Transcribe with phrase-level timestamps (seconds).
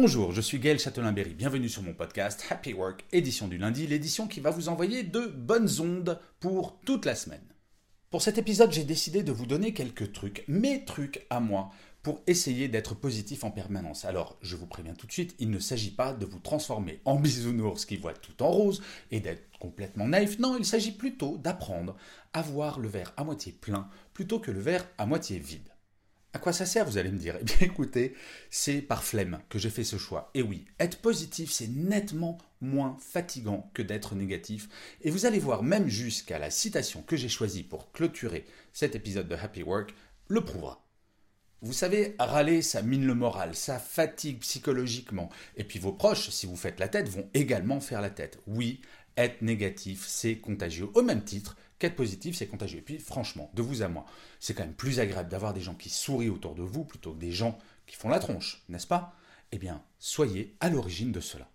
[0.00, 1.34] Bonjour, je suis Gaël Châtelain-Berry.
[1.34, 5.26] Bienvenue sur mon podcast Happy Work, édition du lundi, l'édition qui va vous envoyer de
[5.26, 7.42] bonnes ondes pour toute la semaine.
[8.08, 11.70] Pour cet épisode, j'ai décidé de vous donner quelques trucs, mes trucs à moi,
[12.04, 14.04] pour essayer d'être positif en permanence.
[14.04, 17.16] Alors, je vous préviens tout de suite, il ne s'agit pas de vous transformer en
[17.16, 20.38] bisounours qui voit tout en rose et d'être complètement naïf.
[20.38, 21.96] Non, il s'agit plutôt d'apprendre
[22.34, 25.68] à voir le verre à moitié plein plutôt que le verre à moitié vide.
[26.38, 27.36] À quoi ça sert, vous allez me dire?
[27.40, 28.14] Eh bien écoutez,
[28.48, 30.30] c'est par flemme que j'ai fait ce choix.
[30.34, 34.68] Et oui, être positif, c'est nettement moins fatigant que d'être négatif.
[35.02, 39.26] Et vous allez voir, même jusqu'à la citation que j'ai choisie pour clôturer cet épisode
[39.26, 39.96] de Happy Work,
[40.28, 40.86] le prouvera.
[41.60, 45.30] Vous savez, râler, ça mine le moral, ça fatigue psychologiquement.
[45.56, 48.38] Et puis vos proches, si vous faites la tête, vont également faire la tête.
[48.46, 48.80] Oui,
[49.16, 50.88] être négatif, c'est contagieux.
[50.94, 52.78] Au même titre qu'être positif, c'est contagieux.
[52.78, 54.04] Et puis franchement, de vous à moi,
[54.40, 57.18] c'est quand même plus agréable d'avoir des gens qui sourient autour de vous plutôt que
[57.18, 59.14] des gens qui font la tronche, n'est-ce pas?
[59.52, 61.48] Eh bien, soyez à l'origine de cela.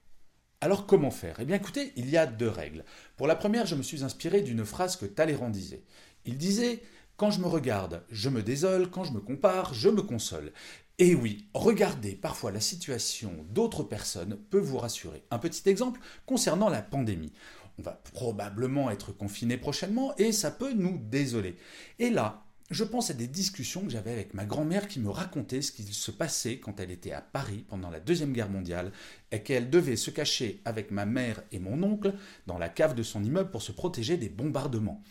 [0.62, 1.40] Alors comment faire?
[1.40, 2.86] Eh bien écoutez, il y a deux règles.
[3.18, 5.84] Pour la première, je me suis inspiré d'une phrase que Talleyrand disait.
[6.26, 6.82] Il disait
[7.18, 10.52] quand je me regarde, je me désole, quand je me compare, je me console.
[11.00, 15.24] Et oui, regardez parfois la situation d'autres personnes peut vous rassurer.
[15.32, 17.34] Un petit exemple concernant la pandémie.
[17.80, 21.58] On va probablement être confiné prochainement et ça peut nous désoler.
[22.00, 25.62] Et là, je pense à des discussions que j'avais avec ma grand-mère qui me racontait
[25.62, 28.92] ce qu'il se passait quand elle était à Paris pendant la Deuxième Guerre mondiale
[29.32, 32.14] et qu'elle devait se cacher avec ma mère et mon oncle
[32.48, 35.04] dans la cave de son immeuble pour se protéger des bombardements.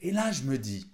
[0.00, 0.86] Et là, je me dis,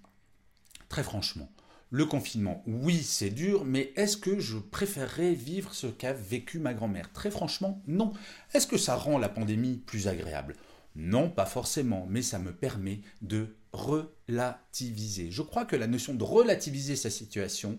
[0.94, 1.50] Très franchement,
[1.90, 6.72] le confinement, oui, c'est dur, mais est-ce que je préférerais vivre ce qu'a vécu ma
[6.72, 7.12] grand-mère?
[7.12, 8.12] Très franchement, non.
[8.52, 10.54] Est-ce que ça rend la pandémie plus agréable?
[10.94, 15.30] Non, pas forcément, mais ça me permet de relativiser.
[15.30, 17.76] Je crois que la notion de relativiser sa situation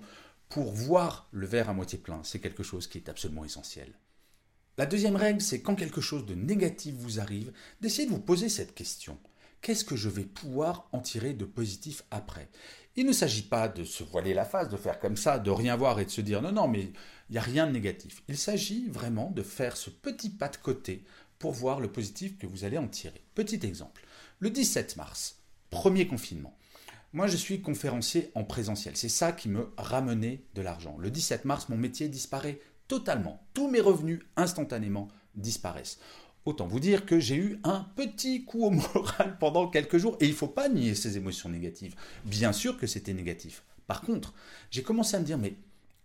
[0.50, 3.94] pour voir le verre à moitié plein, c'est quelque chose qui est absolument essentiel.
[4.78, 8.50] La deuxième règle, c'est quand quelque chose de négatif vous arrive, d'essayer de vous poser
[8.50, 9.18] cette question.
[9.62, 12.50] Qu'est-ce que je vais pouvoir en tirer de positif après?
[12.97, 15.76] Il ne s'agit pas de se voiler la face, de faire comme ça, de rien
[15.76, 16.92] voir et de se dire non, non, mais
[17.30, 18.22] il n'y a rien de négatif.
[18.28, 21.03] Il s'agit vraiment de faire ce petit pas de côté
[21.40, 23.22] pour voir le positif que vous allez en tirer.
[23.35, 24.06] Petit exemple.
[24.40, 26.57] Le 17 mars, premier confinement.
[27.13, 28.97] Moi, je suis conférencier en présentiel.
[28.97, 30.97] C'est ça qui me ramenait de l'argent.
[30.97, 33.41] Le 17 mars, mon métier disparaît totalement.
[33.53, 36.00] Tous mes revenus instantanément disparaissent.
[36.46, 40.25] Autant vous dire que j'ai eu un petit coup au moral pendant quelques jours, et
[40.25, 41.96] il ne faut pas nier ces émotions négatives.
[42.25, 43.63] Bien sûr que c'était négatif.
[43.88, 44.34] Par contre,
[44.69, 45.56] j'ai commencé à me dire, mais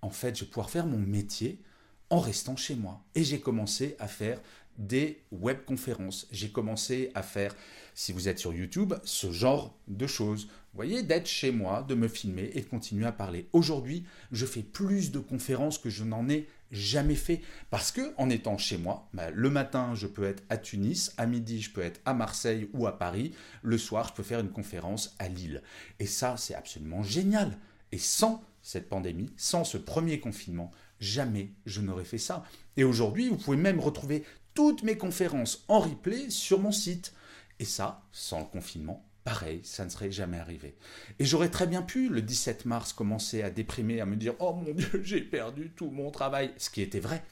[0.02, 1.60] en fait, je vais pouvoir faire mon métier
[2.08, 3.02] en restant chez moi.
[3.14, 4.41] Et j'ai commencé à faire
[4.78, 6.26] des webconférences.
[6.31, 7.54] J'ai commencé à faire,
[7.94, 10.44] si vous êtes sur YouTube, ce genre de choses.
[10.44, 13.48] Vous voyez, d'être chez moi, de me filmer et de continuer à parler.
[13.53, 17.41] Aujourd'hui, je fais plus de conférences que je n'en ai jamais fait.
[17.70, 21.26] Parce que en étant chez moi, bah, le matin, je peux être à Tunis, à
[21.26, 23.32] midi, je peux être à Marseille ou à Paris,
[23.62, 25.62] le soir, je peux faire une conférence à Lille.
[25.98, 27.59] Et ça, c'est absolument génial.
[27.92, 30.70] Et sans cette pandémie, sans ce premier confinement,
[31.00, 32.44] jamais je n'aurais fait ça.
[32.76, 37.14] Et aujourd'hui, vous pouvez même retrouver toutes mes conférences en replay sur mon site.
[37.58, 40.76] Et ça, sans le confinement, pareil, ça ne serait jamais arrivé.
[41.18, 44.52] Et j'aurais très bien pu, le 17 mars, commencer à déprimer, à me dire Oh
[44.54, 47.22] mon Dieu, j'ai perdu tout mon travail, ce qui était vrai.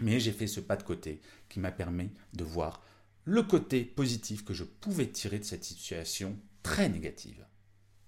[0.00, 2.82] Mais j'ai fait ce pas de côté qui m'a permis de voir
[3.24, 7.44] le côté positif que je pouvais tirer de cette situation très négative.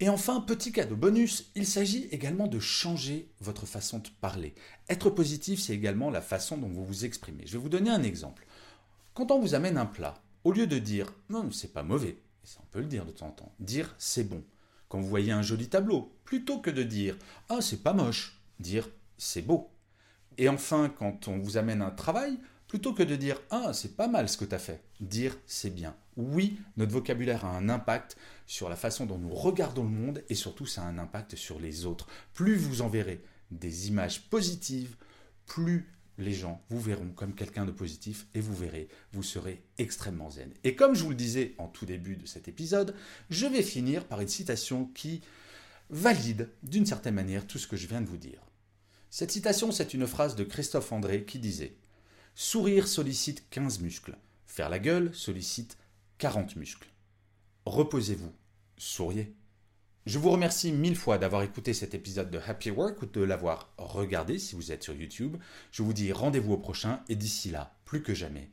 [0.01, 4.55] Et enfin, petit cadeau bonus, il s'agit également de changer votre façon de parler.
[4.89, 7.47] Être positif, c'est également la façon dont vous vous exprimez.
[7.47, 8.47] Je vais vous donner un exemple.
[9.15, 12.59] Quand on vous amène un plat, au lieu de dire non, c'est pas mauvais, ça
[12.63, 14.43] on peut le dire de temps en temps, dire c'est bon.
[14.89, 17.17] Quand vous voyez un joli tableau, plutôt que de dire
[17.49, 19.71] ah c'est pas moche, dire c'est beau.
[20.37, 22.39] Et enfin, quand on vous amène un travail,
[22.75, 25.71] plutôt que de dire ah c'est pas mal ce que tu as fait, dire c'est
[25.71, 25.95] bien.
[26.17, 28.17] Oui, notre vocabulaire a un impact
[28.49, 31.61] sur la façon dont nous regardons le monde et surtout ça a un impact sur
[31.61, 32.09] les autres.
[32.33, 33.23] Plus vous enverrez
[33.53, 34.97] des images positives,
[35.47, 35.89] plus
[36.19, 40.53] les gens vous verront comme quelqu'un de positif et vous verrez, vous serez extrêmement zen.
[40.65, 42.97] Et comme je vous le disais en tout début de cet épisode,
[43.31, 45.21] je vais finir par une citation qui
[45.91, 48.41] valide d'une certaine manière tout ce que je viens de vous dire.
[49.11, 51.77] Cette citation, c'est une phrase de Christophe André qui disait
[52.37, 55.79] Sourire sollicite 15 muscles, faire la gueule sollicite
[56.19, 56.89] 40 muscles.
[57.65, 58.33] Reposez-vous,
[58.77, 59.33] souriez.
[60.05, 63.73] Je vous remercie mille fois d'avoir écouté cet épisode de Happy Work ou de l'avoir
[63.79, 65.37] regardé si vous êtes sur YouTube.
[65.71, 68.51] Je vous dis rendez-vous au prochain et d'ici là, plus que jamais,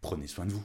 [0.00, 0.64] prenez soin de vous.